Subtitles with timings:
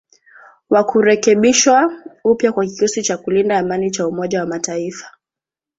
[0.69, 1.93] wa kurekebishwa
[2.23, 5.17] upya kwa kikosi cha kulinda amani cha Umoja wa Mataifa